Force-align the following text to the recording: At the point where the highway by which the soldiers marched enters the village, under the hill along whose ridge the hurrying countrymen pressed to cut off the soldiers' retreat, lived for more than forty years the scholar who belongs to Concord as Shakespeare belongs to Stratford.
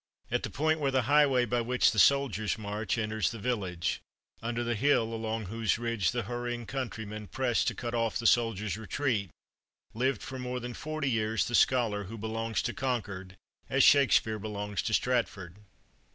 At 0.31 0.41
the 0.41 0.49
point 0.49 0.79
where 0.79 0.89
the 0.89 1.03
highway 1.03 1.45
by 1.45 1.61
which 1.61 1.91
the 1.91 1.99
soldiers 1.99 2.57
marched 2.57 2.97
enters 2.97 3.29
the 3.29 3.37
village, 3.37 4.01
under 4.41 4.63
the 4.63 4.73
hill 4.73 5.13
along 5.13 5.45
whose 5.45 5.77
ridge 5.77 6.09
the 6.09 6.23
hurrying 6.23 6.65
countrymen 6.65 7.27
pressed 7.27 7.67
to 7.67 7.75
cut 7.75 7.93
off 7.93 8.17
the 8.17 8.25
soldiers' 8.25 8.79
retreat, 8.79 9.29
lived 9.93 10.23
for 10.23 10.39
more 10.39 10.59
than 10.59 10.73
forty 10.73 11.11
years 11.11 11.47
the 11.47 11.53
scholar 11.53 12.05
who 12.05 12.17
belongs 12.17 12.63
to 12.63 12.73
Concord 12.73 13.37
as 13.69 13.83
Shakespeare 13.83 14.39
belongs 14.39 14.81
to 14.81 14.93
Stratford. 14.95 15.57